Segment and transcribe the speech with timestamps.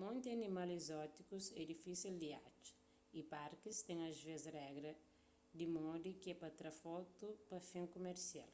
[0.00, 2.74] monti animal ezótikus é difisel di atxa
[3.18, 4.98] y parkis ten asvês regras
[5.58, 8.52] di modi ke pa tra fotu pa fin kumersial